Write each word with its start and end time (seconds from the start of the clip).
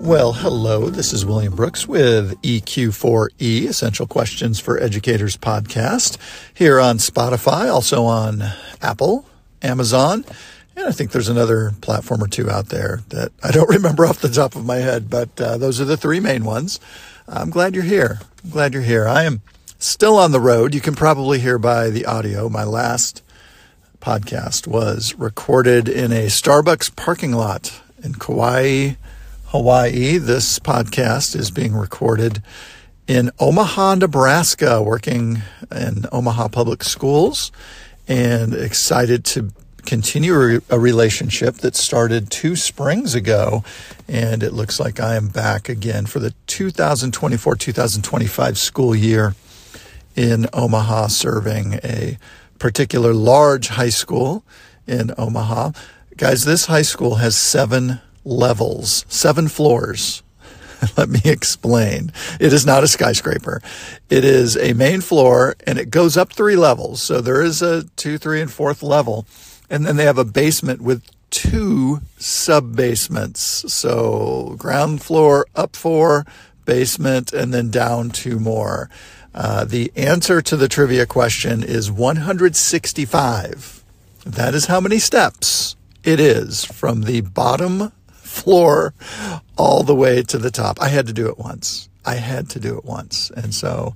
Well, 0.00 0.32
hello. 0.32 0.88
This 0.88 1.12
is 1.12 1.26
William 1.26 1.56
Brooks 1.56 1.88
with 1.88 2.40
EQ4E, 2.42 3.68
Essential 3.68 4.06
Questions 4.06 4.60
for 4.60 4.80
Educators 4.80 5.36
podcast, 5.36 6.16
here 6.54 6.78
on 6.80 6.98
Spotify, 6.98 7.72
also 7.72 8.04
on 8.04 8.42
Apple, 8.80 9.26
Amazon, 9.62 10.24
and 10.76 10.86
I 10.86 10.92
think 10.92 11.10
there's 11.10 11.28
another 11.28 11.72
platform 11.80 12.22
or 12.22 12.28
two 12.28 12.50
out 12.50 12.68
there 12.68 13.02
that 13.08 13.32
I 13.42 13.50
don't 13.50 13.68
remember 13.74 14.06
off 14.06 14.20
the 14.20 14.28
top 14.28 14.54
of 14.54 14.64
my 14.64 14.76
head, 14.76 15.08
but 15.10 15.40
uh, 15.40 15.56
those 15.56 15.80
are 15.80 15.86
the 15.86 15.96
three 15.96 16.20
main 16.20 16.44
ones. 16.44 16.78
I'm 17.26 17.50
glad 17.50 17.74
you're 17.74 17.84
here. 17.84 18.20
I'm 18.44 18.50
glad 18.50 18.74
you're 18.74 18.82
here. 18.82 19.08
I 19.08 19.24
am 19.24 19.40
still 19.78 20.16
on 20.16 20.32
the 20.32 20.40
road. 20.40 20.74
You 20.74 20.80
can 20.80 20.94
probably 20.94 21.38
hear 21.38 21.58
by 21.58 21.90
the 21.90 22.06
audio. 22.06 22.48
My 22.48 22.64
last 22.64 23.22
podcast 24.00 24.66
was 24.66 25.14
recorded 25.14 25.88
in 25.88 26.12
a 26.12 26.26
Starbucks 26.26 26.94
parking 26.96 27.32
lot 27.32 27.80
in 28.02 28.14
Kauai, 28.14 28.92
Hawaii. 29.46 30.18
This 30.18 30.58
podcast 30.58 31.36
is 31.36 31.50
being 31.50 31.74
recorded 31.74 32.42
in 33.06 33.30
Omaha, 33.38 33.96
Nebraska, 33.96 34.82
working 34.82 35.42
in 35.70 36.06
Omaha 36.10 36.48
Public 36.48 36.82
Schools, 36.82 37.52
and 38.08 38.54
excited 38.54 39.24
to 39.26 39.52
continue 39.84 40.60
a 40.68 40.80
relationship 40.80 41.56
that 41.56 41.76
started 41.76 42.28
two 42.30 42.56
springs 42.56 43.14
ago. 43.14 43.62
And 44.08 44.42
it 44.42 44.52
looks 44.52 44.80
like 44.80 44.98
I 44.98 45.14
am 45.14 45.28
back 45.28 45.68
again 45.68 46.06
for 46.06 46.18
the 46.18 46.34
2024 46.48 47.54
2025 47.54 48.58
school 48.58 48.94
year 48.94 49.34
in 50.16 50.46
Omaha, 50.52 51.08
serving 51.08 51.74
a 51.84 52.18
particular 52.58 53.12
large 53.12 53.68
high 53.68 53.90
school 53.90 54.44
in 54.86 55.12
Omaha. 55.18 55.72
Guys, 56.16 56.44
this 56.44 56.66
high 56.66 56.82
school 56.82 57.16
has 57.16 57.36
seven 57.36 58.00
levels, 58.24 59.04
seven 59.08 59.48
floors. 59.48 60.22
Let 60.96 61.08
me 61.08 61.20
explain. 61.24 62.12
It 62.40 62.52
is 62.52 62.66
not 62.66 62.84
a 62.84 62.88
skyscraper. 62.88 63.60
It 64.10 64.24
is 64.24 64.56
a 64.56 64.72
main 64.72 65.00
floor 65.00 65.56
and 65.66 65.78
it 65.78 65.90
goes 65.90 66.16
up 66.16 66.32
three 66.32 66.56
levels. 66.56 67.02
So 67.02 67.20
there 67.20 67.42
is 67.42 67.62
a 67.62 67.84
two, 67.96 68.18
three, 68.18 68.40
and 68.40 68.50
fourth 68.50 68.82
level. 68.82 69.26
And 69.68 69.84
then 69.86 69.96
they 69.96 70.04
have 70.04 70.18
a 70.18 70.24
basement 70.24 70.80
with 70.80 71.02
two 71.30 72.00
sub 72.18 72.76
basements. 72.76 73.40
So 73.72 74.54
ground 74.58 75.02
floor 75.02 75.46
up 75.54 75.76
four, 75.76 76.24
basement, 76.64 77.32
and 77.32 77.52
then 77.52 77.70
down 77.70 78.10
two 78.10 78.38
more. 78.38 78.88
Uh, 79.36 79.64
the 79.66 79.92
answer 79.96 80.40
to 80.40 80.56
the 80.56 80.66
trivia 80.66 81.04
question 81.04 81.62
is 81.62 81.90
165. 81.90 83.84
That 84.24 84.54
is 84.54 84.64
how 84.66 84.80
many 84.80 84.98
steps 84.98 85.76
it 86.02 86.18
is 86.18 86.64
from 86.64 87.02
the 87.02 87.20
bottom 87.20 87.92
floor 88.08 88.94
all 89.58 89.82
the 89.82 89.94
way 89.94 90.22
to 90.22 90.38
the 90.38 90.50
top. 90.50 90.80
I 90.80 90.88
had 90.88 91.06
to 91.08 91.12
do 91.12 91.28
it 91.28 91.36
once. 91.38 91.90
I 92.04 92.14
had 92.14 92.48
to 92.50 92.60
do 92.60 92.78
it 92.78 92.84
once. 92.84 93.30
And 93.30 93.54
so 93.54 93.94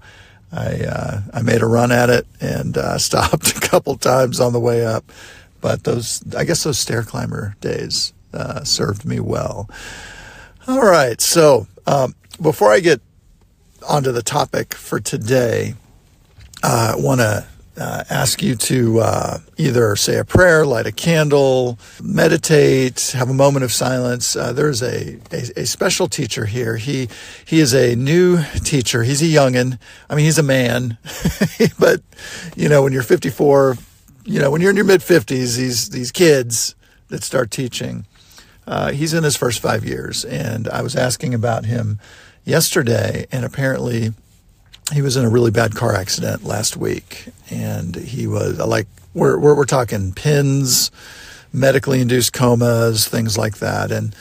I, 0.52 0.84
uh, 0.84 1.22
I 1.32 1.40
made 1.42 1.62
a 1.62 1.66
run 1.66 1.90
at 1.90 2.10
it 2.10 2.26
and 2.40 2.76
uh, 2.76 2.98
stopped 3.06 3.56
a 3.56 3.60
couple 3.60 3.96
times 3.96 4.40
on 4.40 4.52
the 4.52 4.60
way 4.60 4.84
up. 4.84 5.10
But 5.62 5.84
those, 5.84 6.22
I 6.34 6.44
guess 6.44 6.64
those 6.64 6.78
stair 6.78 7.02
climber 7.02 7.56
days 7.60 8.12
uh, 8.34 8.64
served 8.64 9.06
me 9.06 9.20
well. 9.20 9.70
All 10.66 10.82
right. 10.82 11.20
So 11.20 11.66
um, 11.86 12.14
before 12.40 12.70
I 12.70 12.80
get 12.80 13.00
onto 13.88 14.12
the 14.12 14.22
topic 14.22 14.74
for 14.74 15.00
today, 15.00 15.74
uh, 16.62 16.94
I 16.96 17.00
want 17.00 17.20
to 17.20 17.46
uh, 17.76 18.04
ask 18.10 18.42
you 18.42 18.54
to 18.54 19.00
uh, 19.00 19.38
either 19.56 19.96
say 19.96 20.18
a 20.18 20.24
prayer, 20.24 20.66
light 20.66 20.86
a 20.86 20.92
candle, 20.92 21.78
meditate, 22.02 23.12
have 23.14 23.30
a 23.30 23.34
moment 23.34 23.64
of 23.64 23.72
silence. 23.72 24.36
Uh, 24.36 24.52
there's 24.52 24.82
a, 24.82 25.18
a, 25.32 25.60
a 25.62 25.66
special 25.66 26.08
teacher 26.08 26.44
here. 26.44 26.76
He 26.76 27.08
he 27.44 27.60
is 27.60 27.72
a 27.72 27.94
new 27.94 28.42
teacher. 28.64 29.02
He's 29.02 29.22
a 29.22 29.26
youngin. 29.26 29.78
I 30.10 30.14
mean, 30.14 30.24
he's 30.24 30.38
a 30.38 30.42
man, 30.42 30.98
but 31.78 32.02
you 32.54 32.68
know, 32.68 32.82
when 32.82 32.92
you're 32.92 33.02
54, 33.02 33.78
you 34.24 34.40
know, 34.40 34.50
when 34.50 34.60
you're 34.60 34.70
in 34.70 34.76
your 34.76 34.84
mid 34.84 35.00
50s, 35.00 35.56
these 35.56 35.88
these 35.90 36.12
kids 36.12 36.74
that 37.08 37.22
start 37.22 37.50
teaching. 37.50 38.06
Uh, 38.66 38.92
he's 38.92 39.14
in 39.14 39.24
his 39.24 39.36
first 39.36 39.58
five 39.58 39.84
years, 39.84 40.24
and 40.24 40.68
I 40.68 40.82
was 40.82 40.94
asking 40.94 41.34
about 41.34 41.64
him 41.64 41.98
yesterday, 42.44 43.26
and 43.32 43.44
apparently 43.44 44.12
he 44.92 45.02
was 45.02 45.16
in 45.16 45.24
a 45.24 45.30
really 45.30 45.50
bad 45.50 45.74
car 45.74 45.94
accident 45.94 46.44
last 46.44 46.76
week, 46.76 47.28
and 47.50 47.94
he 47.96 48.26
was 48.26 48.58
like 48.58 48.86
we're 49.14 49.38
we're, 49.38 49.54
we're 49.54 49.64
talking 49.64 50.12
pins, 50.12 50.90
medically 51.52 52.00
induced 52.00 52.32
comas, 52.32 53.06
things 53.06 53.36
like 53.38 53.58
that, 53.58 53.90
and. 53.90 54.14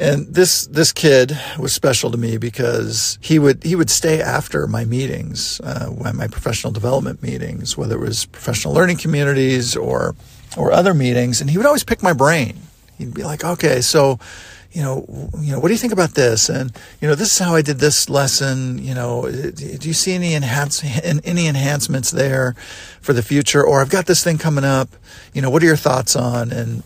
And 0.00 0.32
this 0.32 0.68
this 0.68 0.92
kid 0.92 1.36
was 1.58 1.72
special 1.72 2.12
to 2.12 2.16
me 2.16 2.36
because 2.36 3.18
he 3.20 3.40
would 3.40 3.64
he 3.64 3.74
would 3.74 3.90
stay 3.90 4.22
after 4.22 4.68
my 4.68 4.84
meetings, 4.84 5.60
uh, 5.64 5.92
my 6.14 6.28
professional 6.28 6.72
development 6.72 7.20
meetings, 7.20 7.76
whether 7.76 7.96
it 7.96 8.00
was 8.00 8.26
professional 8.26 8.72
learning 8.72 8.98
communities 8.98 9.74
or 9.74 10.14
or 10.56 10.70
other 10.70 10.94
meetings, 10.94 11.40
and 11.40 11.50
he 11.50 11.56
would 11.56 11.66
always 11.66 11.82
pick 11.82 12.00
my 12.00 12.12
brain. 12.12 12.60
He'd 12.96 13.12
be 13.12 13.24
like, 13.24 13.42
"Okay, 13.42 13.80
so 13.80 14.20
you 14.78 14.84
know, 14.84 15.04
you 15.40 15.50
know, 15.50 15.58
what 15.58 15.66
do 15.66 15.74
you 15.74 15.78
think 15.78 15.92
about 15.92 16.14
this? 16.14 16.48
And 16.48 16.70
you 17.00 17.08
know, 17.08 17.16
this 17.16 17.32
is 17.32 17.38
how 17.44 17.56
I 17.56 17.62
did 17.62 17.80
this 17.80 18.08
lesson. 18.08 18.78
You 18.78 18.94
know, 18.94 19.28
do 19.28 19.88
you 19.88 19.92
see 19.92 20.12
any 20.12 20.36
enhance 20.36 20.84
any 20.84 21.48
enhancements 21.48 22.12
there 22.12 22.54
for 23.00 23.12
the 23.12 23.24
future? 23.24 23.60
Or 23.60 23.80
I've 23.80 23.90
got 23.90 24.06
this 24.06 24.22
thing 24.22 24.38
coming 24.38 24.62
up. 24.62 24.88
You 25.34 25.42
know, 25.42 25.50
what 25.50 25.64
are 25.64 25.66
your 25.66 25.74
thoughts 25.74 26.14
on? 26.14 26.52
And 26.52 26.84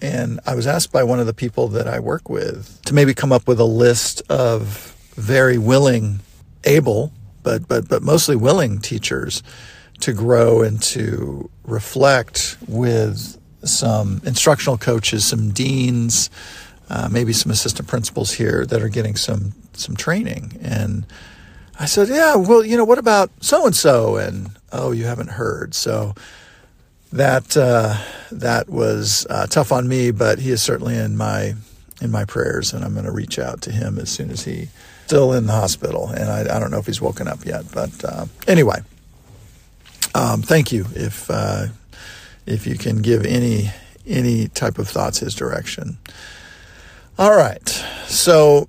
and 0.00 0.38
I 0.46 0.54
was 0.54 0.68
asked 0.68 0.92
by 0.92 1.02
one 1.02 1.18
of 1.18 1.26
the 1.26 1.34
people 1.34 1.66
that 1.68 1.88
I 1.88 1.98
work 1.98 2.30
with 2.30 2.80
to 2.84 2.94
maybe 2.94 3.12
come 3.12 3.32
up 3.32 3.48
with 3.48 3.58
a 3.58 3.64
list 3.64 4.22
of 4.28 4.94
very 5.16 5.58
willing, 5.58 6.20
able, 6.62 7.12
but 7.42 7.66
but 7.66 7.88
but 7.88 8.02
mostly 8.04 8.36
willing 8.36 8.78
teachers 8.78 9.42
to 9.98 10.12
grow 10.12 10.62
and 10.62 10.80
to 10.82 11.50
reflect 11.64 12.56
with 12.68 13.36
some 13.64 14.20
instructional 14.24 14.78
coaches, 14.78 15.24
some 15.24 15.50
deans 15.50 16.30
uh, 16.92 17.08
maybe 17.10 17.32
some 17.32 17.50
assistant 17.50 17.88
principals 17.88 18.32
here 18.32 18.66
that 18.66 18.82
are 18.82 18.88
getting 18.90 19.16
some 19.16 19.52
some 19.72 19.96
training. 19.96 20.58
And 20.62 21.06
I 21.80 21.86
said, 21.86 22.08
yeah, 22.08 22.36
well, 22.36 22.62
you 22.64 22.76
know, 22.76 22.84
what 22.84 22.98
about 22.98 23.30
so 23.40 23.64
and 23.64 23.74
so? 23.74 24.16
And 24.16 24.50
oh, 24.70 24.92
you 24.92 25.06
haven't 25.06 25.30
heard. 25.30 25.74
So 25.74 26.14
that 27.12 27.56
uh, 27.56 27.96
that 28.30 28.68
was 28.68 29.26
uh, 29.30 29.46
tough 29.46 29.72
on 29.72 29.88
me, 29.88 30.10
but 30.10 30.38
he 30.38 30.50
is 30.50 30.62
certainly 30.62 30.96
in 30.96 31.16
my 31.16 31.54
in 32.02 32.10
my 32.10 32.26
prayers, 32.26 32.74
and 32.74 32.84
I'm 32.84 32.92
going 32.92 33.06
to 33.06 33.12
reach 33.12 33.38
out 33.38 33.62
to 33.62 33.72
him 33.72 33.98
as 33.98 34.10
soon 34.10 34.30
as 34.30 34.44
he 34.44 34.68
still 35.06 35.32
in 35.32 35.46
the 35.46 35.52
hospital. 35.52 36.08
And 36.08 36.30
I, 36.30 36.56
I 36.56 36.58
don't 36.58 36.70
know 36.70 36.78
if 36.78 36.86
he's 36.86 37.00
woken 37.00 37.26
up 37.26 37.46
yet, 37.46 37.64
but 37.72 38.04
uh, 38.04 38.26
anyway, 38.46 38.80
um, 40.14 40.42
thank 40.42 40.72
you 40.72 40.86
if 40.94 41.30
uh, 41.30 41.66
if 42.44 42.66
you 42.66 42.76
can 42.76 43.00
give 43.00 43.24
any 43.24 43.70
any 44.06 44.48
type 44.48 44.78
of 44.78 44.88
thoughts 44.88 45.20
his 45.20 45.34
direction. 45.34 45.96
All 47.18 47.36
right. 47.36 47.68
So, 48.06 48.68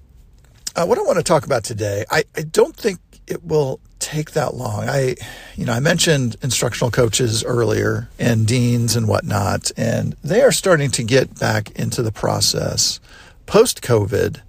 uh, 0.75 0.85
what 0.85 0.97
I 0.97 1.01
want 1.01 1.17
to 1.17 1.23
talk 1.23 1.45
about 1.45 1.63
today, 1.63 2.03
I, 2.11 2.25
I 2.35 2.41
don't 2.41 2.75
think 2.75 2.99
it 3.25 3.41
will 3.43 3.79
take 3.99 4.31
that 4.31 4.53
long. 4.53 4.89
I, 4.89 5.15
you 5.55 5.65
know, 5.65 5.71
I 5.71 5.79
mentioned 5.79 6.35
instructional 6.41 6.91
coaches 6.91 7.45
earlier 7.45 8.09
and 8.19 8.45
deans 8.45 8.97
and 8.97 9.07
whatnot, 9.07 9.71
and 9.77 10.17
they 10.23 10.41
are 10.41 10.51
starting 10.51 10.91
to 10.91 11.03
get 11.03 11.39
back 11.39 11.71
into 11.71 12.01
the 12.01 12.11
process 12.11 12.99
post 13.45 13.81
COVID 13.81 14.41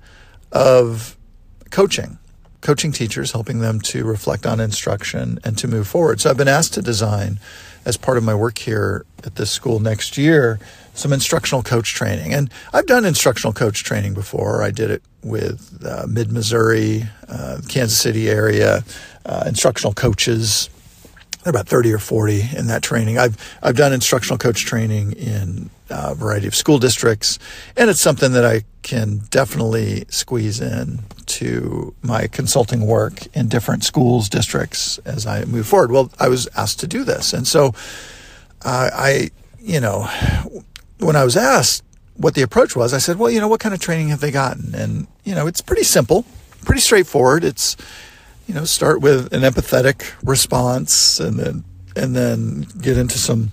of 0.51 1.17
coaching, 1.71 2.19
coaching 2.63 2.91
teachers, 2.91 3.31
helping 3.31 3.61
them 3.61 3.81
to 3.83 4.05
reflect 4.05 4.45
on 4.45 4.59
instruction 4.59 5.39
and 5.45 5.57
to 5.59 5.69
move 5.69 5.87
forward. 5.87 6.21
So 6.21 6.31
I've 6.31 6.37
been 6.37 6.49
asked 6.49 6.75
to 6.75 6.83
design 6.83 7.39
as 7.85 7.97
part 7.97 8.19
of 8.19 8.25
my 8.25 8.35
work 8.35 8.59
here 8.59 9.05
at 9.25 9.37
this 9.37 9.51
school 9.51 9.81
next 9.81 10.17
year 10.17 10.59
some 10.95 11.13
instructional 11.13 11.63
coach 11.63 11.93
training. 11.93 12.33
And 12.33 12.51
I've 12.73 12.87
done 12.87 13.05
instructional 13.05 13.53
coach 13.53 13.85
training 13.85 14.15
before. 14.15 14.63
I 14.63 14.71
did 14.71 14.91
it 14.91 15.03
with 15.23 15.85
uh, 15.85 16.07
Mid 16.09 16.33
Missouri, 16.33 17.05
uh, 17.29 17.61
Kansas 17.69 17.99
City 17.99 18.31
area, 18.31 18.85
uh, 19.27 19.45
instructional 19.47 19.93
coaches. 19.93 20.71
There 21.43 21.51
about 21.51 21.69
30 21.69 21.93
or 21.93 21.99
40 21.99 22.57
in 22.57 22.69
that 22.69 22.83
training. 22.83 23.19
I've, 23.19 23.37
I've 23.63 23.77
done 23.77 23.93
instructional 23.93 24.39
coach 24.39 24.65
training 24.65 25.13
in 25.13 25.69
a 25.91 26.15
variety 26.15 26.47
of 26.47 26.55
school 26.55 26.79
districts, 26.79 27.39
and 27.77 27.91
it's 27.91 28.01
something 28.01 28.33
that 28.33 28.47
I 28.47 28.65
can 28.85 29.23
definitely 29.31 30.05
squeeze 30.11 30.61
in 30.61 31.01
to 31.27 31.95
my 32.03 32.29
consulting 32.29 32.87
work 32.87 33.27
in 33.35 33.49
different 33.49 33.83
schools, 33.83 34.29
districts 34.29 34.99
as 34.99 35.27
I 35.27 35.45
move 35.47 35.67
forward. 35.67 35.91
Well, 35.91 36.13
I 36.21 36.29
was 36.29 36.47
asked 36.55 36.79
to 36.81 36.87
do 36.87 37.03
this. 37.03 37.33
And 37.33 37.49
so 37.49 37.69
uh, 38.63 38.91
I, 38.93 39.31
you 39.59 39.81
know, 39.81 40.05
when 41.01 41.17
I 41.17 41.25
was 41.25 41.37
asked 41.37 41.83
what 42.17 42.35
the 42.35 42.43
approach 42.43 42.77
was, 42.77 42.93
I 42.95 42.99
said, 42.99 43.19
well, 43.19 43.31
you 43.31 43.41
know, 43.41 43.49
what 43.49 43.59
kind 43.59 43.75
of 43.75 43.81
training 43.81 44.09
have 44.09 44.21
they 44.21 44.31
gotten? 44.31 44.75
And, 44.75 45.09
you 45.25 45.35
know, 45.35 45.47
it's 45.47 45.63
pretty 45.63 45.83
simple, 45.85 46.25
pretty 46.65 46.83
straightforward. 46.83 47.43
It's, 47.43 47.77
you 48.47 48.55
know, 48.55 48.67
start 48.67 49.01
with 49.01 49.33
an 49.33 49.41
empathetic 49.41 50.13
response 50.23 51.19
and 51.19 51.39
then 51.39 51.65
and 51.97 52.15
then 52.15 52.67
get 52.81 52.99
into 52.99 53.19
some 53.19 53.53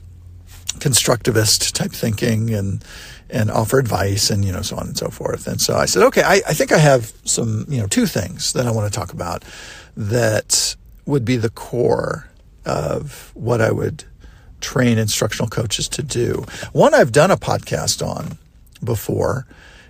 constructivist 0.82 1.72
type 1.74 1.92
thinking 1.92 2.54
and 2.54 2.84
and 3.30 3.50
offer 3.50 3.80
advice 3.80 4.30
and 4.30 4.44
you 4.44 4.52
know 4.52 4.62
so 4.62 4.76
on 4.76 4.88
and 4.88 4.98
so 4.98 5.08
forth. 5.08 5.48
And 5.48 5.62
so 5.62 5.78
I 5.78 5.86
said, 5.86 6.04
okay, 6.04 6.24
I, 6.24 6.42
I 6.48 6.54
think 6.54 6.74
I 6.74 6.78
have 6.78 7.14
some 7.24 7.66
you 7.70 7.80
know 7.80 7.88
two 7.88 8.06
things 8.06 8.52
that 8.54 8.68
I 8.68 8.72
want 8.72 8.92
to 8.92 9.00
talk 9.00 9.14
about 9.14 9.46
that 9.96 10.76
would 11.06 11.24
be 11.24 11.38
the 11.38 11.50
core 11.50 12.28
of 12.66 13.32
what 13.34 13.62
I 13.62 13.72
would 13.72 14.04
train 14.60 14.98
instructional 14.98 15.50
coaches 15.50 15.88
to 15.90 16.04
do. 16.04 16.46
One 16.74 16.94
I've 16.94 17.12
done 17.12 17.32
a 17.32 17.38
podcast 17.38 18.06
on 18.06 18.38
before. 18.84 19.48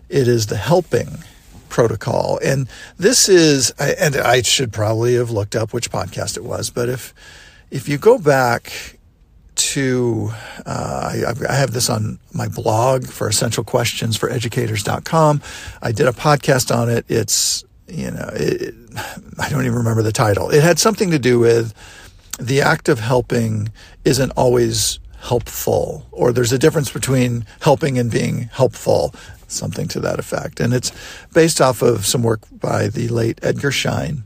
It 0.09 0.27
is 0.27 0.47
the 0.47 0.57
helping 0.57 1.23
protocol. 1.69 2.37
And 2.44 2.67
this 2.97 3.29
is, 3.29 3.71
and 3.71 4.17
I 4.17 4.41
should 4.41 4.73
probably 4.73 5.15
have 5.15 5.31
looked 5.31 5.55
up 5.55 5.73
which 5.73 5.89
podcast 5.89 6.37
it 6.37 6.44
was, 6.44 6.69
but 6.69 6.89
if, 6.89 7.13
if 7.69 7.87
you 7.87 7.97
go 7.97 8.17
back 8.17 8.97
to, 9.61 10.31
uh, 10.65 11.11
I, 11.13 11.33
I, 11.49 11.55
have 11.55 11.71
this 11.71 11.89
on 11.89 12.19
my 12.33 12.47
blog 12.47 13.05
for 13.05 13.27
essential 13.27 13.63
questions 13.63 14.17
for 14.17 14.29
educators.com. 14.29 15.41
I 15.81 15.91
did 15.91 16.07
a 16.07 16.11
podcast 16.11 16.75
on 16.75 16.89
it. 16.89 17.05
It's, 17.07 17.63
you 17.87 18.11
know, 18.11 18.29
it, 18.33 18.73
I 19.39 19.49
don't 19.49 19.65
even 19.65 19.77
remember 19.77 20.01
the 20.01 20.11
title. 20.11 20.49
It 20.49 20.63
had 20.63 20.79
something 20.79 21.11
to 21.11 21.19
do 21.19 21.39
with 21.39 21.73
the 22.39 22.61
act 22.61 22.89
of 22.89 22.99
helping 22.99 23.69
isn't 24.03 24.31
always 24.31 24.99
helpful, 25.19 26.07
or 26.11 26.31
there's 26.31 26.51
a 26.51 26.57
difference 26.57 26.91
between 26.91 27.45
helping 27.61 27.99
and 27.99 28.09
being 28.09 28.49
helpful, 28.53 29.13
something 29.47 29.87
to 29.89 29.99
that 29.99 30.19
effect. 30.19 30.59
And 30.59 30.73
it's 30.73 30.91
based 31.33 31.61
off 31.61 31.81
of 31.81 32.05
some 32.05 32.23
work 32.23 32.41
by 32.51 32.87
the 32.87 33.07
late 33.09 33.39
Edgar 33.43 33.71
Schein. 33.71 34.23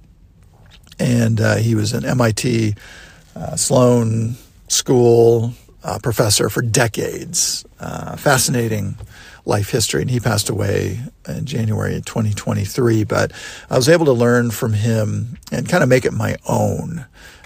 And 0.98 1.42
uh, 1.42 1.56
he 1.56 1.76
was 1.76 1.94
an 1.94 2.06
MIT 2.06 2.76
uh, 3.36 3.56
Sloan 3.58 4.38
School 4.68 5.54
uh, 5.84 6.00
professor 6.02 6.50
for 6.50 6.62
decades. 6.62 7.66
Uh, 7.80 8.16
fascinating 8.16 8.98
life 9.46 9.70
history. 9.70 10.02
And 10.02 10.10
he 10.10 10.20
passed 10.20 10.50
away 10.50 11.00
in 11.28 11.46
January 11.46 12.02
2023. 12.02 13.04
But 13.04 13.32
I 13.70 13.76
was 13.76 13.88
able 13.90 14.06
to 14.06 14.14
learn 14.14 14.52
from 14.52 14.74
him 14.74 15.38
and 15.52 15.70
kind 15.70 15.84
of 15.84 15.90
make 15.90 16.06
it 16.06 16.14
my 16.14 16.38
own. 16.48 17.06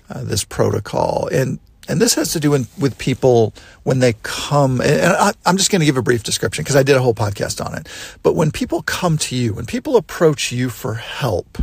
Uh, 0.09 0.23
this 0.23 0.43
protocol. 0.43 1.29
And 1.31 1.59
and 1.87 1.99
this 1.99 2.13
has 2.15 2.31
to 2.33 2.39
do 2.39 2.53
in, 2.53 2.67
with 2.79 2.97
people 2.99 3.53
when 3.83 3.99
they 3.99 4.13
come, 4.21 4.79
and 4.79 5.01
I, 5.01 5.33
am 5.45 5.57
just 5.57 5.71
going 5.71 5.79
to 5.79 5.85
give 5.85 5.97
a 5.97 6.03
brief 6.03 6.23
description 6.23 6.63
because 6.63 6.75
I 6.75 6.83
did 6.83 6.95
a 6.95 7.01
whole 7.01 7.15
podcast 7.15 7.65
on 7.65 7.75
it. 7.75 7.87
But 8.21 8.33
when 8.33 8.51
people 8.51 8.83
come 8.83 9.17
to 9.17 9.35
you, 9.35 9.53
when 9.53 9.65
people 9.65 9.97
approach 9.97 10.51
you 10.51 10.69
for 10.69 10.95
help, 10.95 11.57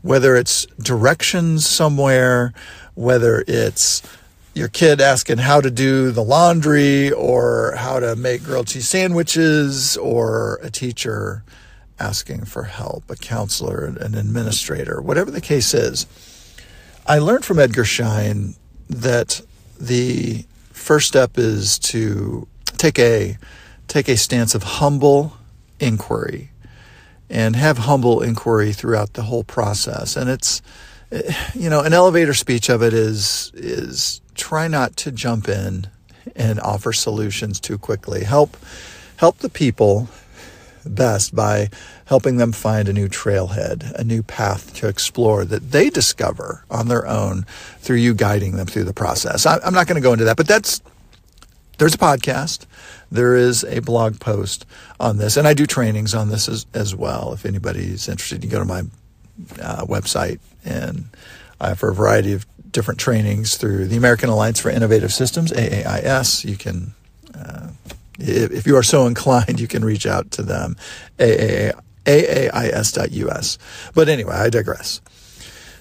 whether 0.00 0.36
it's 0.36 0.64
directions 0.82 1.66
somewhere, 1.66 2.54
whether 2.94 3.44
it's 3.46 4.02
your 4.54 4.68
kid 4.68 5.00
asking 5.00 5.38
how 5.38 5.60
to 5.60 5.70
do 5.70 6.10
the 6.10 6.22
laundry 6.24 7.12
or 7.12 7.74
how 7.76 8.00
to 8.00 8.16
make 8.16 8.42
grilled 8.42 8.68
cheese 8.68 8.88
sandwiches 8.88 9.96
or 9.96 10.58
a 10.62 10.70
teacher 10.70 11.44
asking 12.00 12.44
for 12.44 12.64
help, 12.64 13.10
a 13.10 13.16
counselor, 13.16 13.84
an 13.84 14.14
administrator, 14.14 15.00
whatever 15.00 15.30
the 15.30 15.40
case 15.40 15.74
is 15.74 16.06
I 17.08 17.20
learned 17.20 17.46
from 17.46 17.58
Edgar 17.58 17.86
Schein 17.86 18.54
that 18.90 19.40
the 19.80 20.44
first 20.72 21.08
step 21.08 21.38
is 21.38 21.78
to 21.78 22.46
take 22.76 22.98
a 22.98 23.38
take 23.86 24.10
a 24.10 24.16
stance 24.18 24.54
of 24.54 24.62
humble 24.62 25.32
inquiry 25.80 26.50
and 27.30 27.56
have 27.56 27.78
humble 27.78 28.20
inquiry 28.20 28.74
throughout 28.74 29.14
the 29.14 29.22
whole 29.22 29.42
process. 29.42 30.16
And 30.16 30.28
it's 30.28 30.60
you 31.54 31.70
know, 31.70 31.82
an 31.82 31.92
elevator 31.92 32.34
speech 32.34 32.68
of 32.68 32.82
it 32.82 32.92
is 32.92 33.50
is 33.54 34.20
try 34.34 34.68
not 34.68 34.96
to 34.96 35.12
jump 35.12 35.48
in 35.48 35.88
and 36.36 36.60
offer 36.60 36.92
solutions 36.92 37.60
too 37.60 37.78
quickly. 37.78 38.24
Help 38.24 38.56
help 39.16 39.38
the 39.38 39.48
people 39.48 40.08
best 40.84 41.34
by 41.34 41.68
helping 42.06 42.36
them 42.36 42.52
find 42.52 42.88
a 42.88 42.92
new 42.92 43.08
trailhead, 43.08 43.92
a 43.94 44.04
new 44.04 44.22
path 44.22 44.74
to 44.74 44.88
explore 44.88 45.44
that 45.44 45.72
they 45.72 45.90
discover 45.90 46.64
on 46.70 46.88
their 46.88 47.06
own 47.06 47.44
through 47.78 47.96
you 47.96 48.14
guiding 48.14 48.56
them 48.56 48.66
through 48.66 48.84
the 48.84 48.94
process. 48.94 49.44
I, 49.44 49.58
am 49.62 49.74
not 49.74 49.86
going 49.86 50.00
to 50.00 50.06
go 50.06 50.12
into 50.12 50.24
that, 50.24 50.36
but 50.36 50.48
that's 50.48 50.80
there's 51.78 51.94
a 51.94 51.98
podcast. 51.98 52.66
There 53.10 53.36
is 53.36 53.64
a 53.64 53.80
blog 53.80 54.20
post 54.20 54.66
on 54.98 55.18
this, 55.18 55.36
and 55.36 55.46
I 55.46 55.54
do 55.54 55.64
trainings 55.66 56.14
on 56.14 56.28
this 56.28 56.48
as, 56.48 56.66
as 56.74 56.94
well. 56.94 57.32
If 57.32 57.46
anybody's 57.46 58.08
interested, 58.08 58.42
you 58.42 58.50
go 58.50 58.58
to 58.58 58.64
my 58.64 58.82
uh, 59.60 59.84
website, 59.84 60.40
and 60.64 61.06
offer 61.60 61.90
a 61.90 61.94
variety 61.94 62.32
of 62.32 62.46
different 62.70 63.00
trainings 63.00 63.56
through 63.56 63.86
the 63.86 63.96
American 63.96 64.28
Alliance 64.28 64.60
for 64.60 64.70
Innovative 64.70 65.12
Systems, 65.12 65.52
AAIS. 65.52 66.44
You 66.44 66.56
can 66.56 66.94
uh, 67.34 67.68
if 68.18 68.66
you 68.66 68.76
are 68.76 68.82
so 68.82 69.06
inclined, 69.10 69.60
you 69.60 69.68
can 69.68 69.84
reach 69.84 70.06
out 70.06 70.30
to 70.32 70.42
them, 70.42 70.76
aais.us. 71.18 71.58
But 73.94 74.08
anyway, 74.08 74.34
I 74.34 74.50
digress. 74.50 75.00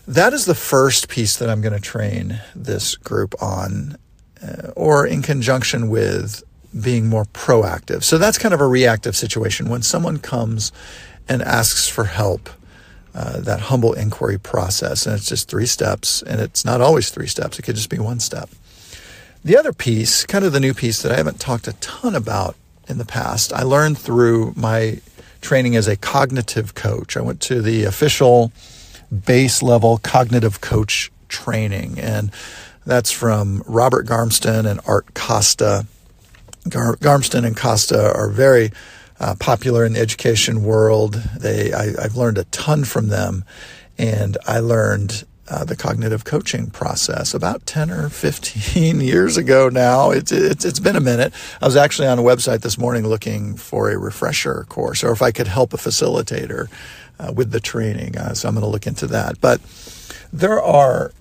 That 0.08 0.34
is 0.34 0.46
the 0.46 0.56
first 0.56 1.10
piece 1.10 1.36
that 1.38 1.50
I'm 1.50 1.62
going 1.62 1.74
to 1.74 1.82
train 1.82 2.40
this 2.56 2.96
group 2.96 3.36
on, 3.42 3.98
uh, 4.42 4.72
or 4.76 5.06
in 5.06 5.22
conjunction 5.22 5.90
with 5.90 6.44
being 6.82 7.08
more 7.08 7.26
proactive. 7.26 8.04
So 8.04 8.18
that's 8.18 8.38
kind 8.38 8.54
of 8.54 8.62
a 8.62 8.68
reactive 8.68 9.18
situation. 9.18 9.68
When 9.68 9.82
someone 9.82 10.20
comes 10.20 10.72
and 11.28 11.42
asks 11.42 11.90
for 11.90 12.06
help, 12.06 12.50
uh, 13.18 13.40
that 13.40 13.62
humble 13.62 13.94
inquiry 13.94 14.38
process, 14.38 15.08
and 15.08 15.16
it's 15.16 15.28
just 15.28 15.50
three 15.50 15.66
steps, 15.66 16.22
and 16.22 16.40
it's 16.40 16.64
not 16.64 16.82
always 16.82 17.10
three 17.10 17.26
steps, 17.26 17.58
it 17.58 17.64
could 17.64 17.76
just 17.76 17.90
be 17.90 17.98
one 17.98 18.20
step. 18.20 18.48
The 19.44 19.58
other 19.58 19.74
piece, 19.74 20.24
kind 20.24 20.46
of 20.46 20.54
the 20.54 20.60
new 20.60 20.76
piece 20.76 21.02
that 21.02 21.12
I 21.12 21.16
haven't 21.16 21.40
talked 21.40 21.68
a 21.68 21.74
ton 21.74 22.14
about 22.14 22.56
in 22.88 23.00
the 23.00 23.06
past, 23.06 23.52
I 23.52 23.64
learned 23.64 23.98
through 23.98 24.54
my 24.56 25.02
training 25.42 25.76
as 25.76 25.88
a 25.88 25.98
cognitive 25.98 26.76
coach. 26.76 27.18
I 27.18 27.22
went 27.22 27.42
to 27.42 27.60
the 27.60 27.86
official 27.86 28.52
base 29.26 29.64
level 29.64 29.98
cognitive 29.98 30.62
coach 30.62 31.12
training, 31.28 32.00
and 32.00 32.32
that's 32.86 33.12
from 33.12 33.64
Robert 33.66 34.06
Garmston 34.06 34.70
and 34.70 34.80
Art 34.86 35.16
Costa. 35.16 35.88
Gar- 36.70 36.98
Garmston 36.98 37.46
and 37.46 37.58
Costa 37.58 38.14
are 38.14 38.30
very 38.30 38.72
uh, 39.20 39.36
popular 39.40 39.86
in 39.86 39.94
the 39.94 40.00
education 40.00 40.64
world. 40.64 41.16
They, 41.40 41.74
I, 41.74 41.94
I've 42.02 42.16
learned 42.16 42.38
a 42.38 42.44
ton 42.46 42.84
from 42.84 43.08
them, 43.08 43.44
and 43.98 44.38
I 44.46 44.60
learned 44.60 45.26
uh, 45.50 45.64
the 45.64 45.76
cognitive 45.76 46.26
coaching 46.26 46.70
process 46.70 47.34
about 47.34 47.66
10 47.66 47.90
or 47.90 48.10
15 48.10 49.00
years 49.02 49.38
ago 49.38 49.70
now. 49.70 50.12
It's, 50.12 50.32
it's, 50.32 50.66
it's 50.66 50.80
been 50.80 50.96
a 50.96 51.02
minute. 51.02 51.34
I 51.62 51.66
was 51.66 51.76
actually 51.76 52.08
on 52.10 52.20
a 52.20 52.24
website 52.24 52.62
this 52.62 52.78
morning 52.78 53.08
looking 53.08 53.56
for 53.56 53.90
a 53.90 53.98
refresher 53.98 54.66
course 54.68 55.04
or 55.04 55.12
if 55.12 55.22
I 55.22 55.32
could 55.32 55.48
help 55.48 55.74
a 55.74 55.78
facilitator 55.78 56.70
uh, 57.20 57.32
with 57.34 57.52
the 57.52 57.60
training. 57.60 58.18
Uh, 58.18 58.34
so 58.34 58.48
I'm 58.48 58.56
going 58.56 58.64
to 58.64 58.70
look 58.70 58.88
into 58.88 59.08
that. 59.08 59.40
But 59.40 59.62
there 60.34 60.62
are 60.62 61.12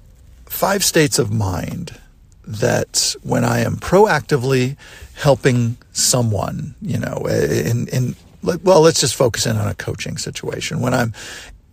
five 0.47 0.85
states 0.85 1.18
of 1.18 1.32
mind 1.32 1.99
that 2.47 3.14
when 3.23 3.44
I 3.44 3.61
am 3.61 3.76
proactively 3.76 4.76
helping 5.16 5.76
someone, 5.92 6.75
you 6.80 6.99
know, 6.99 7.26
in, 7.26 7.88
in, 7.88 8.14
well, 8.42 8.80
let's 8.80 9.00
just 9.00 9.14
focus 9.14 9.46
in 9.46 9.56
on 9.56 9.66
a 9.66 9.75
coaching 9.75 10.18
situation. 10.18 10.80
When 10.80 10.94
I'm 10.94 11.14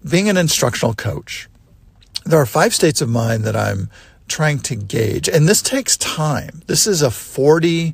being 0.10 0.30
an 0.30 0.38
instructional 0.38 0.94
coach, 0.94 1.50
there 2.26 2.40
are 2.40 2.46
five 2.46 2.74
states 2.74 3.02
of 3.02 3.10
mind 3.10 3.44
that 3.44 3.56
I'm 3.56 3.90
trying 4.28 4.60
to 4.60 4.76
gauge. 4.76 5.28
And 5.28 5.48
this 5.48 5.62
takes 5.62 5.98
time. 5.98 6.62
This 6.68 6.88
is 6.88 7.02
a 7.02 7.12
40, 7.12 7.94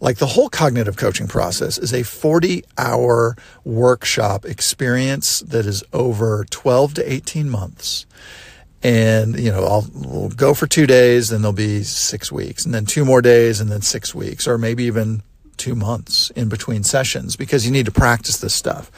like 0.00 0.18
the 0.18 0.26
whole 0.26 0.48
cognitive 0.48 0.96
coaching 0.96 1.28
process 1.28 1.78
is 1.78 1.94
a 1.94 2.02
40 2.02 2.64
hour 2.76 3.36
workshop 3.64 4.44
experience 4.44 5.40
that 5.40 5.64
is 5.64 5.84
over 5.92 6.44
12 6.50 6.94
to 6.94 7.12
18 7.12 7.48
months. 7.48 8.04
And, 8.82 9.38
you 9.38 9.50
know, 9.50 9.64
I'll 9.64 9.86
we'll 9.92 10.28
go 10.28 10.54
for 10.54 10.66
two 10.66 10.86
days, 10.86 11.30
then 11.30 11.42
there'll 11.42 11.52
be 11.52 11.82
six 11.82 12.30
weeks, 12.30 12.64
and 12.64 12.72
then 12.72 12.86
two 12.86 13.04
more 13.04 13.20
days, 13.20 13.60
and 13.60 13.70
then 13.70 13.82
six 13.82 14.14
weeks, 14.14 14.46
or 14.46 14.56
maybe 14.56 14.84
even 14.84 15.22
two 15.56 15.74
months 15.74 16.30
in 16.30 16.48
between 16.48 16.84
sessions 16.84 17.34
because 17.34 17.66
you 17.66 17.72
need 17.72 17.86
to 17.86 17.92
practice 17.92 18.38
this 18.38 18.54
stuff. 18.54 18.90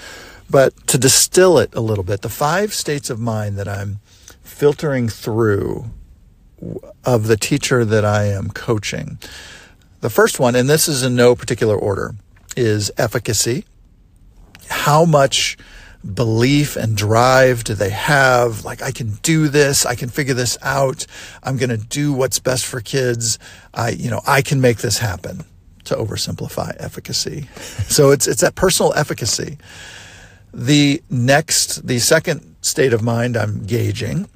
But 0.51 0.75
to 0.89 0.99
distill 0.99 1.59
it 1.59 1.75
a 1.75 1.81
little 1.81 2.05
bit, 2.05 2.21
the 2.21 2.29
five 2.29 2.75
states 2.75 3.09
of 3.09 3.19
mind 3.19 3.57
that 3.57 3.69
I'm 3.69 4.01
filtering 4.43 5.09
through 5.09 5.87
of 7.05 7.27
the 7.27 7.37
teacher 7.37 7.85
that 7.85 8.05
I 8.05 8.25
am 8.25 8.51
coaching. 8.51 9.19
The 10.01 10.11
first 10.11 10.39
one, 10.39 10.55
and 10.55 10.69
this 10.69 10.89
is 10.89 11.03
in 11.03 11.15
no 11.17 11.35
particular 11.35 11.77
order, 11.77 12.15
is 12.57 12.91
efficacy. 12.99 13.65
How 14.69 15.05
much 15.05 15.57
belief 16.15 16.77
and 16.77 16.97
drive 16.97 17.65
do 17.65 17.75
they 17.75 17.91
have? 17.91 18.65
Like, 18.65 18.83
I 18.83 18.91
can 18.91 19.13
do 19.23 19.49
this. 19.49 19.85
I 19.85 19.95
can 19.95 20.09
figure 20.09 20.35
this 20.35 20.57
out. 20.63 21.07
I'm 21.43 21.57
going 21.57 21.71
to 21.71 21.77
do 21.77 22.13
what's 22.13 22.39
best 22.39 22.67
for 22.67 22.81
kids. 22.81 23.39
I, 23.75 23.91
you 23.91 24.11
know, 24.11 24.21
I 24.27 24.43
can 24.43 24.61
make 24.61 24.79
this 24.79 24.99
happen 24.99 25.45
to 25.85 25.95
oversimplify 25.95 26.77
efficacy. 26.79 27.49
So 27.91 28.11
it's, 28.13 28.29
it's 28.29 28.43
that 28.43 28.55
personal 28.55 28.95
efficacy. 28.95 29.59
The 30.55 31.03
next, 31.11 31.85
the 31.89 31.99
second 31.99 32.55
state 32.63 32.93
of 32.93 33.03
mind 33.03 33.37
I'm 33.37 33.67
gauging 33.67 34.29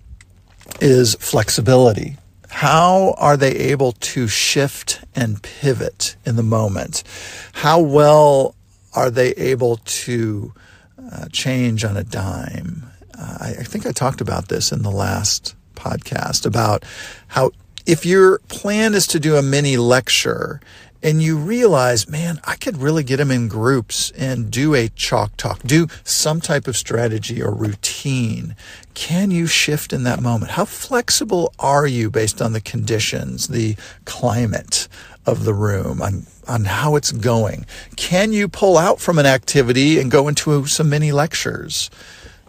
is 0.81 1.15
flexibility. 1.21 2.17
How 2.49 3.15
are 3.17 3.37
they 3.37 3.53
able 3.53 3.93
to 3.93 4.27
shift 4.27 5.05
and 5.15 5.41
pivot 5.41 6.17
in 6.27 6.35
the 6.35 6.43
moment? 6.43 7.05
How 7.53 7.81
well 7.81 8.57
are 8.93 9.11
they 9.11 9.31
able 9.33 9.77
to 9.85 10.53
uh, 10.99 11.27
change 11.33 11.85
on 11.85 11.97
a 11.97 12.05
dime? 12.05 12.85
Uh, 13.19 13.39
I, 13.41 13.49
I 13.61 13.63
think 13.63 13.87
I 13.87 13.93
talked 13.93 14.21
about 14.21 14.49
this 14.49 14.73
in 14.73 14.83
the 14.83 14.91
last 14.91 15.55
podcast 15.75 16.47
about 16.47 16.85
how 17.29 17.51
if 17.87 18.07
your 18.07 18.39
plan 18.49 18.95
is 18.95 19.07
to 19.09 19.21
do 19.21 19.37
a 19.37 19.43
mini 19.43 19.77
lecture 19.77 20.61
and 21.03 21.23
you 21.23 21.37
realize, 21.37 22.09
man, 22.09 22.41
I 22.45 22.57
could 22.57 22.79
really 22.79 23.05
get 23.05 23.19
them 23.19 23.31
in 23.31 23.47
groups 23.47 24.11
and 24.13 24.51
do 24.51 24.75
a 24.75 24.89
chalk 24.89 25.37
talk, 25.37 25.61
do 25.63 25.87
some 26.03 26.41
type 26.41 26.67
of 26.67 26.79
strategy 26.79 27.43
or 27.43 27.53
routine. 27.53 28.57
Can 28.95 29.31
you 29.31 29.47
shift 29.47 29.93
in 29.93 30.05
that 30.05 30.23
moment? 30.23 30.53
How 30.53 30.65
flexible 30.65 31.53
are 31.59 31.87
you 31.87 32.11
based 32.11 32.41
on 32.41 32.55
the 32.55 32.61
conditions, 32.61 33.49
the 33.49 33.77
climate 34.07 34.89
of 35.27 35.45
the 35.45 35.55
room, 35.55 36.03
on, 36.03 36.27
on 36.47 36.65
how 36.65 36.97
it's 36.97 37.13
going? 37.13 37.67
Can 37.97 38.33
you 38.33 38.49
pull 38.49 38.77
out 38.77 39.01
from 39.01 39.19
an 39.19 39.27
activity 39.27 39.99
and 39.99 40.11
go 40.11 40.29
into 40.29 40.67
some 40.67 40.91
mini 40.91 41.13
lectures? 41.13 41.91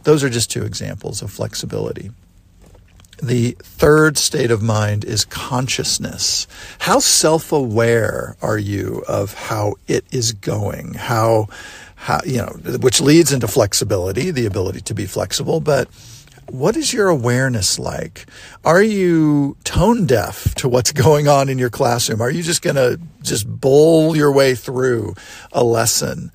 Those 0.03 0.24
are 0.24 0.29
just 0.29 0.51
two 0.51 0.63
examples 0.63 1.22
of 1.22 1.32
flexibility. 1.32 2.12
The 3.22 3.55
third 3.62 4.17
state 4.17 4.51
of 4.51 4.62
mind 4.62 5.05
is 5.05 5.24
consciousness. 5.24 6.48
How 6.79 7.00
self 7.00 7.51
aware 7.51 8.36
are 8.41 8.58
you 8.58 9.03
of 9.08 9.34
how 9.34 9.75
it 9.88 10.05
is 10.12 10.34
going? 10.34 10.96
How, 10.96 11.48
how, 11.96 12.20
you 12.25 12.38
know, 12.38 12.77
which 12.82 13.00
leads 13.00 13.32
into 13.32 13.48
flexibility, 13.48 14.32
the 14.32 14.46
ability 14.46 14.82
to 14.82 14.94
be 14.94 15.05
flexible, 15.05 15.62
but 15.62 15.88
what 16.50 16.78
is 16.78 16.94
your 16.94 17.08
awareness 17.08 17.80
like? 17.80 18.25
Are 18.64 18.84
you 18.84 19.58
tone 19.64 20.06
deaf 20.06 20.56
to 20.56 20.70
what's 20.70 20.92
going 20.92 21.28
on 21.28 21.50
in 21.50 21.58
your 21.58 21.70
classroom? 21.70 22.22
Are 22.22 22.32
you 22.32 22.44
just 22.44 22.62
going 22.62 22.75
to 22.75 23.00
just 23.22 23.48
bowl 23.48 24.16
your 24.16 24.32
way 24.32 24.56
through 24.56 25.16
a 25.52 25.64
lesson? 25.64 26.32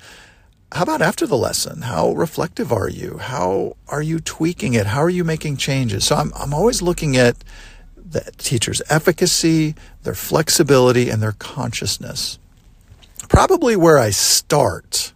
how 0.71 0.83
about 0.83 1.01
after 1.01 1.27
the 1.27 1.37
lesson? 1.37 1.81
How 1.81 2.13
reflective 2.13 2.71
are 2.71 2.89
you? 2.89 3.17
How 3.17 3.75
are 3.89 4.01
you 4.01 4.19
tweaking 4.19 4.73
it? 4.73 4.87
How 4.87 5.01
are 5.01 5.09
you 5.09 5.23
making 5.23 5.57
changes? 5.57 6.05
So 6.05 6.15
I'm, 6.15 6.31
I'm 6.35 6.53
always 6.53 6.81
looking 6.81 7.17
at 7.17 7.35
the 7.97 8.31
teacher's 8.37 8.81
efficacy, 8.89 9.75
their 10.03 10.15
flexibility, 10.15 11.09
and 11.09 11.21
their 11.21 11.33
consciousness. 11.33 12.39
Probably 13.27 13.75
where 13.75 13.97
I 13.97 14.11
start 14.11 15.13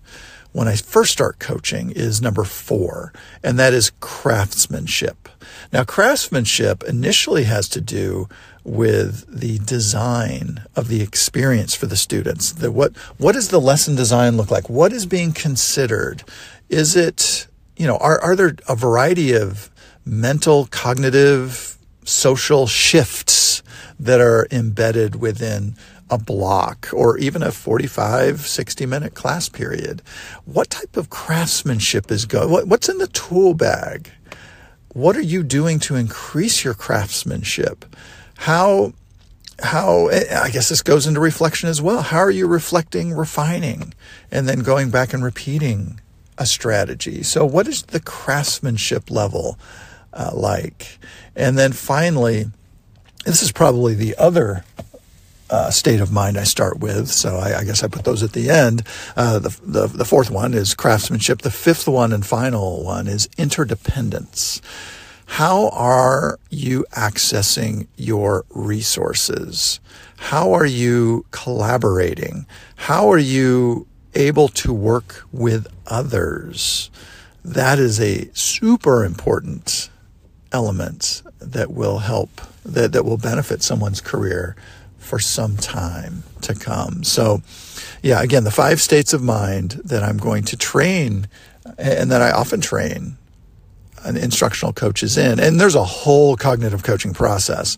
when 0.55 0.69
I 0.69 0.77
first 0.77 1.11
start 1.11 1.37
coaching 1.37 1.91
is 1.91 2.21
number 2.21 2.45
four, 2.45 3.11
and 3.43 3.59
that 3.59 3.73
is 3.73 3.91
craftsmanship. 3.99 5.27
Now, 5.73 5.83
craftsmanship 5.83 6.81
initially 6.83 7.43
has 7.43 7.67
to 7.69 7.81
do 7.81 8.29
with 8.63 9.25
the 9.27 9.59
design 9.59 10.63
of 10.73 10.87
the 10.87 11.01
experience 11.01 11.75
for 11.75 11.87
the 11.87 11.97
students. 11.97 12.53
The, 12.53 12.71
what 12.71 12.95
what 13.17 13.33
does 13.33 13.49
the 13.49 13.59
lesson 13.59 13.97
design 13.97 14.37
look 14.37 14.49
like? 14.49 14.69
What 14.69 14.93
is 14.93 15.05
being 15.05 15.33
considered? 15.33 16.23
Is 16.69 16.95
it 16.95 17.47
you 17.75 17.85
know 17.85 17.97
are 17.97 18.21
are 18.21 18.37
there 18.37 18.55
a 18.69 18.77
variety 18.77 19.33
of 19.33 19.69
mental, 20.05 20.67
cognitive, 20.67 21.77
social 22.05 22.65
shifts 22.65 23.61
that 23.99 24.21
are 24.21 24.47
embedded 24.51 25.17
within 25.17 25.75
a 26.09 26.17
block 26.17 26.89
or 26.93 27.17
even 27.17 27.41
a 27.41 27.51
45, 27.51 28.41
60 28.41 28.85
minute 28.85 29.13
class 29.13 29.49
period? 29.49 30.01
What 30.45 30.69
type 30.69 30.97
of 30.97 31.09
craftsmanship 31.09 32.11
is 32.11 32.25
going? 32.25 32.49
What, 32.49 32.67
what's 32.67 32.89
in 32.89 32.97
the 32.97 33.07
tool 33.07 33.53
bag? 33.53 34.11
What 34.93 35.17
are 35.17 35.21
you 35.21 35.43
doing 35.43 35.79
to 35.79 35.95
increase 35.95 36.63
your 36.63 36.73
craftsmanship? 36.73 37.85
how 38.37 38.93
how 39.61 40.09
I 40.09 40.49
guess 40.49 40.69
this 40.69 40.81
goes 40.81 41.07
into 41.07 41.19
reflection 41.19 41.69
as 41.69 41.81
well. 41.81 42.01
How 42.01 42.19
are 42.19 42.31
you 42.31 42.45
reflecting, 42.47 43.13
refining, 43.13 43.93
and 44.29 44.49
then 44.49 44.59
going 44.59 44.89
back 44.89 45.13
and 45.13 45.23
repeating 45.23 46.01
a 46.37 46.45
strategy? 46.45 47.23
So, 47.23 47.45
what 47.45 47.67
is 47.67 47.83
the 47.83 48.01
craftsmanship 48.01 49.09
level 49.09 49.57
uh, 50.13 50.31
like? 50.33 50.99
And 51.37 51.57
then 51.57 51.71
finally, 51.71 52.47
this 53.25 53.41
is 53.41 53.53
probably 53.53 53.95
the 53.95 54.15
other 54.17 54.65
uh, 55.55 55.71
state 55.71 56.01
of 56.01 56.11
mind 56.11 56.37
I 56.37 56.43
start 56.43 56.79
with. 56.79 57.07
So 57.07 57.37
I, 57.37 57.59
I, 57.59 57.63
guess 57.63 57.81
I 57.81 57.87
put 57.87 58.03
those 58.03 58.23
at 58.23 58.33
the 58.33 58.49
end. 58.49 58.83
Uh, 59.15 59.39
the, 59.39 59.57
the, 59.63 59.87
the 59.87 60.03
fourth 60.03 60.29
one 60.29 60.53
is 60.53 60.73
craftsmanship. 60.73 61.43
The 61.43 61.49
fifth 61.49 61.87
one 61.87 62.11
and 62.11 62.25
final 62.25 62.83
one 62.83 63.07
is 63.07 63.29
interdependence. 63.37 64.61
How 65.27 65.69
are 65.69 66.39
you 66.49 66.85
accessing 66.91 67.87
your 67.95 68.43
resources? 68.49 69.79
How 70.17 70.51
are 70.51 70.65
you 70.65 71.25
collaborating? 71.31 72.45
How 72.75 73.09
are 73.09 73.17
you 73.17 73.87
able 74.13 74.49
to 74.49 74.73
work 74.73 75.23
with 75.31 75.67
others? 75.87 76.91
That 77.45 77.79
is 77.79 78.01
a 78.01 78.29
super 78.33 79.05
important 79.05 79.89
element 80.51 81.23
that 81.39 81.71
will 81.71 81.99
help, 81.99 82.41
that, 82.65 82.91
that 82.91 83.05
will 83.05 83.17
benefit 83.17 83.63
someone's 83.63 84.01
career 84.01 84.57
for 85.05 85.19
some 85.19 85.55
time 85.57 86.23
to 86.41 86.53
come. 86.53 87.03
So, 87.03 87.41
yeah, 88.01 88.21
again, 88.21 88.43
the 88.43 88.51
five 88.51 88.81
states 88.81 89.13
of 89.13 89.21
mind 89.21 89.81
that 89.85 90.03
I'm 90.03 90.17
going 90.17 90.43
to 90.45 90.57
train 90.57 91.27
and 91.77 92.11
that 92.11 92.21
I 92.21 92.31
often 92.31 92.61
train 92.61 93.17
an 94.03 94.17
instructional 94.17 94.73
coach 94.73 95.03
is 95.03 95.17
in. 95.17 95.39
And 95.39 95.59
there's 95.59 95.75
a 95.75 95.83
whole 95.83 96.35
cognitive 96.35 96.83
coaching 96.83 97.13
process. 97.13 97.77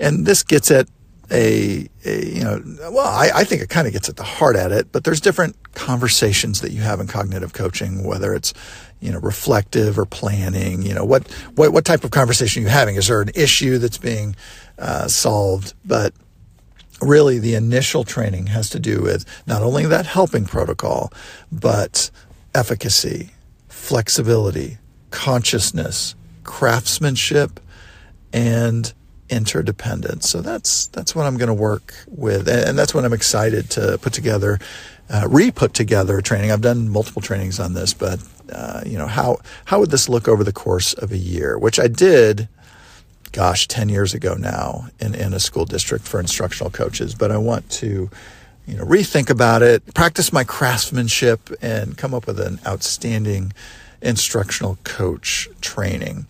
And 0.00 0.26
this 0.26 0.42
gets 0.42 0.70
at 0.70 0.88
a, 1.30 1.88
a 2.04 2.26
you 2.26 2.42
know, 2.42 2.62
well, 2.90 3.06
I, 3.06 3.30
I 3.34 3.44
think 3.44 3.62
it 3.62 3.68
kind 3.68 3.86
of 3.86 3.92
gets 3.92 4.08
at 4.08 4.16
the 4.16 4.24
heart 4.24 4.56
at 4.56 4.72
it, 4.72 4.90
but 4.92 5.04
there's 5.04 5.20
different 5.20 5.56
conversations 5.74 6.62
that 6.62 6.72
you 6.72 6.80
have 6.80 7.00
in 7.00 7.06
cognitive 7.06 7.52
coaching, 7.52 8.02
whether 8.02 8.34
it's, 8.34 8.54
you 9.00 9.12
know, 9.12 9.20
reflective 9.20 9.98
or 9.98 10.06
planning, 10.06 10.82
you 10.82 10.94
know, 10.94 11.04
what, 11.04 11.30
what, 11.54 11.72
what 11.72 11.84
type 11.84 12.02
of 12.02 12.10
conversation 12.10 12.62
are 12.62 12.66
you 12.66 12.70
having? 12.70 12.96
Is 12.96 13.08
there 13.08 13.20
an 13.20 13.30
issue 13.34 13.78
that's 13.78 13.98
being 13.98 14.34
uh, 14.78 15.06
solved? 15.06 15.74
But 15.84 16.14
really 17.00 17.38
the 17.38 17.54
initial 17.54 18.04
training 18.04 18.46
has 18.48 18.70
to 18.70 18.78
do 18.78 19.02
with 19.02 19.24
not 19.46 19.62
only 19.62 19.86
that 19.86 20.06
helping 20.06 20.44
protocol, 20.44 21.12
but 21.50 22.10
efficacy, 22.54 23.30
flexibility, 23.68 24.78
consciousness, 25.10 26.14
craftsmanship, 26.44 27.60
and 28.32 28.92
interdependence. 29.30 30.28
So 30.28 30.40
that's 30.40 30.86
that's 30.88 31.14
what 31.14 31.26
I'm 31.26 31.36
going 31.36 31.48
to 31.48 31.54
work 31.54 31.94
with, 32.06 32.48
and 32.48 32.78
that's 32.78 32.94
what 32.94 33.04
I'm 33.04 33.12
excited 33.12 33.70
to 33.70 33.98
put 33.98 34.12
together, 34.12 34.58
uh, 35.10 35.26
re-put 35.28 35.74
together 35.74 36.20
training. 36.20 36.50
I've 36.50 36.60
done 36.60 36.88
multiple 36.88 37.22
trainings 37.22 37.60
on 37.60 37.74
this, 37.74 37.94
but 37.94 38.20
uh, 38.52 38.82
you 38.86 38.98
know 38.98 39.06
how 39.06 39.38
how 39.66 39.80
would 39.80 39.90
this 39.90 40.08
look 40.08 40.28
over 40.28 40.42
the 40.44 40.52
course 40.52 40.94
of 40.94 41.12
a 41.12 41.18
year? 41.18 41.58
Which 41.58 41.78
I 41.78 41.88
did, 41.88 42.48
gosh, 43.38 43.68
ten 43.68 43.88
years 43.88 44.14
ago 44.14 44.34
now 44.34 44.88
in 44.98 45.14
in 45.14 45.32
a 45.32 45.38
school 45.38 45.64
district 45.64 46.04
for 46.08 46.18
instructional 46.18 46.70
coaches. 46.70 47.14
But 47.14 47.30
I 47.30 47.38
want 47.38 47.70
to. 47.82 48.10
You 48.66 48.76
know, 48.76 48.84
rethink 48.84 49.30
about 49.30 49.62
it, 49.62 49.94
practice 49.94 50.30
my 50.30 50.44
craftsmanship, 50.44 51.40
and 51.62 51.96
come 51.96 52.12
up 52.12 52.26
with 52.26 52.38
an 52.38 52.60
outstanding 52.66 53.54
instructional 54.02 54.76
coach 54.84 55.48
training. 55.62 56.26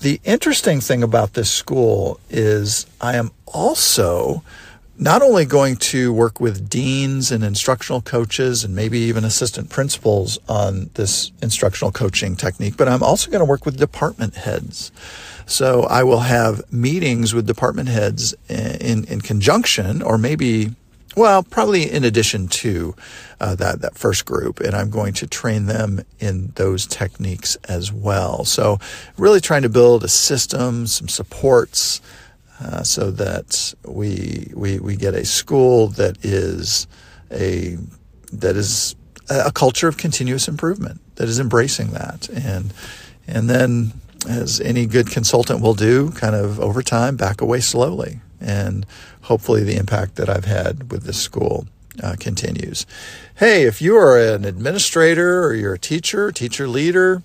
The 0.00 0.20
interesting 0.24 0.80
thing 0.80 1.04
about 1.04 1.34
this 1.34 1.48
school 1.48 2.18
is 2.30 2.84
I 3.00 3.14
am 3.14 3.30
also 3.46 4.42
not 4.98 5.22
only 5.22 5.44
going 5.44 5.76
to 5.76 6.12
work 6.12 6.40
with 6.40 6.68
deans 6.68 7.30
and 7.30 7.44
instructional 7.44 8.00
coaches 8.00 8.64
and 8.64 8.74
maybe 8.74 8.98
even 8.98 9.24
assistant 9.24 9.70
principals 9.70 10.36
on 10.48 10.90
this 10.94 11.30
instructional 11.40 11.92
coaching 11.92 12.34
technique, 12.34 12.76
but 12.76 12.88
I'm 12.88 13.04
also 13.04 13.30
going 13.30 13.38
to 13.38 13.44
work 13.44 13.64
with 13.64 13.78
department 13.78 14.34
heads. 14.34 14.90
So 15.48 15.84
I 15.84 16.04
will 16.04 16.20
have 16.20 16.70
meetings 16.70 17.32
with 17.32 17.46
department 17.46 17.88
heads 17.88 18.34
in, 18.50 19.04
in 19.04 19.22
conjunction 19.22 20.02
or 20.02 20.18
maybe 20.18 20.70
well, 21.16 21.42
probably 21.42 21.90
in 21.90 22.04
addition 22.04 22.46
to 22.48 22.94
uh, 23.40 23.56
that 23.56 23.80
that 23.80 23.98
first 23.98 24.24
group, 24.24 24.60
and 24.60 24.74
I'm 24.76 24.88
going 24.88 25.14
to 25.14 25.26
train 25.26 25.66
them 25.66 26.02
in 26.20 26.52
those 26.54 26.86
techniques 26.86 27.56
as 27.68 27.92
well. 27.92 28.44
So, 28.44 28.78
really 29.16 29.40
trying 29.40 29.62
to 29.62 29.68
build 29.68 30.04
a 30.04 30.08
system, 30.08 30.86
some 30.86 31.08
supports, 31.08 32.00
uh, 32.60 32.84
so 32.84 33.10
that 33.10 33.74
we 33.84 34.52
we 34.54 34.78
we 34.78 34.94
get 34.94 35.14
a 35.14 35.24
school 35.24 35.88
that 35.88 36.24
is 36.24 36.86
a 37.32 37.78
that 38.32 38.54
is 38.54 38.94
a 39.28 39.50
culture 39.50 39.88
of 39.88 39.96
continuous 39.96 40.46
improvement 40.46 41.00
that 41.16 41.28
is 41.28 41.40
embracing 41.40 41.90
that, 41.92 42.28
and 42.28 42.72
and 43.26 43.50
then 43.50 43.92
as 44.28 44.60
any 44.60 44.86
good 44.86 45.10
consultant 45.10 45.60
will 45.60 45.74
do, 45.74 46.10
kind 46.12 46.36
of 46.36 46.60
over 46.60 46.82
time, 46.82 47.16
back 47.16 47.40
away 47.40 47.60
slowly 47.60 48.20
and 48.40 48.86
hopefully 49.22 49.62
the 49.62 49.76
impact 49.76 50.16
that 50.16 50.28
I've 50.28 50.44
had 50.44 50.90
with 50.90 51.04
this 51.04 51.20
school 51.20 51.66
uh, 52.02 52.16
continues. 52.18 52.86
Hey, 53.36 53.62
if 53.62 53.82
you 53.82 53.96
are 53.96 54.18
an 54.18 54.44
administrator 54.44 55.44
or 55.44 55.54
you're 55.54 55.74
a 55.74 55.78
teacher, 55.78 56.30
teacher 56.30 56.68
leader, 56.68 57.22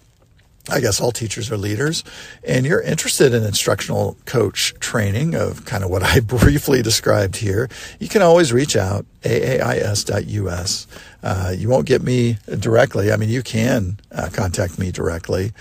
I 0.69 0.79
guess 0.79 1.01
all 1.01 1.11
teachers 1.11 1.51
are 1.51 1.57
leaders, 1.57 2.05
and 2.47 2.65
you're 2.65 2.81
interested 2.81 3.33
in 3.33 3.43
instructional 3.43 4.15
coach 4.25 4.73
training 4.79 5.35
of 5.35 5.65
kind 5.65 5.83
of 5.83 5.89
what 5.89 6.03
I 6.03 6.19
briefly 6.21 6.81
described 6.81 7.35
here, 7.35 7.69
you 7.99 8.07
can 8.07 8.21
always 8.21 8.53
reach 8.53 8.75
out, 8.75 9.05
aais.us. 9.23 10.87
Uh, 11.21 11.53
you 11.55 11.67
won't 11.67 11.85
get 11.85 12.01
me 12.01 12.37
directly. 12.59 13.11
I 13.11 13.17
mean, 13.17 13.29
you 13.29 13.43
can 13.43 13.99
uh, 14.11 14.29
contact 14.31 14.79
me 14.79 14.91
directly, 14.91 15.51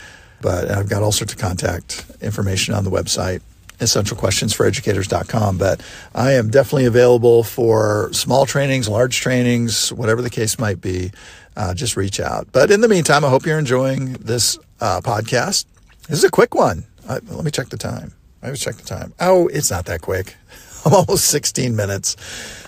but 0.42 0.70
I've 0.70 0.88
got 0.88 1.02
all 1.02 1.12
sorts 1.12 1.32
of 1.32 1.38
contact 1.38 2.04
information 2.20 2.74
on 2.74 2.84
the 2.84 2.90
website 2.90 3.40
essentialquestionsforeducators.com. 3.82 5.58
But 5.58 5.82
I 6.14 6.32
am 6.32 6.50
definitely 6.50 6.86
available 6.86 7.42
for 7.42 8.10
small 8.12 8.46
trainings, 8.46 8.88
large 8.88 9.20
trainings, 9.20 9.92
whatever 9.92 10.22
the 10.22 10.30
case 10.30 10.58
might 10.58 10.80
be. 10.80 11.10
Uh, 11.56 11.74
just 11.74 11.96
reach 11.96 12.18
out. 12.18 12.48
But 12.52 12.70
in 12.70 12.80
the 12.80 12.88
meantime, 12.88 13.24
I 13.24 13.28
hope 13.28 13.44
you're 13.44 13.58
enjoying 13.58 14.14
this 14.14 14.58
uh, 14.80 15.00
podcast. 15.02 15.66
This 16.08 16.18
is 16.18 16.24
a 16.24 16.30
quick 16.30 16.54
one. 16.54 16.84
Let 17.08 17.44
me 17.44 17.50
check 17.50 17.68
the 17.68 17.76
time. 17.76 18.12
I 18.42 18.46
always 18.46 18.60
check 18.60 18.76
the 18.76 18.84
time. 18.84 19.12
Oh, 19.20 19.48
it's 19.48 19.70
not 19.70 19.84
that 19.86 20.00
quick. 20.00 20.36
I'm 20.84 20.94
almost 20.94 21.26
16 21.26 21.76
minutes. 21.76 22.16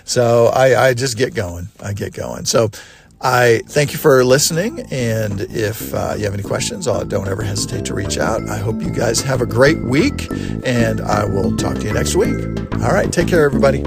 So 0.05 0.47
I, 0.47 0.89
I 0.89 0.95
just 0.95 1.17
get 1.17 1.35
going. 1.35 1.69
I 1.83 1.95
get 1.95 2.13
going. 2.13 2.45
So 2.45 2.71
I 3.25 3.63
thank 3.67 3.93
you 3.93 3.99
for 3.99 4.25
listening. 4.25 4.81
And 4.93 5.41
if 5.43 5.95
uh, 5.95 6.15
you 6.19 6.25
have 6.25 6.35
any 6.35 6.43
questions, 6.43 6.87
uh, 6.87 7.05
don't 7.05 7.29
ever 7.29 7.43
hesitate 7.43 7.87
to 7.87 7.95
reach 7.95 8.19
out. 8.19 8.49
I 8.51 8.59
hope 8.59 8.83
you 8.83 8.91
guys 8.91 9.21
have 9.23 9.41
a 9.41 9.47
great 9.47 9.81
week, 9.83 10.31
and 10.65 11.01
I 11.01 11.25
will 11.25 11.57
talk 11.57 11.77
to 11.77 11.85
you 11.85 11.95
next 11.95 12.17
week. 12.17 12.37
All 12.83 12.93
right, 12.93 13.13
take 13.13 13.29
care, 13.29 13.45
everybody. 13.47 13.85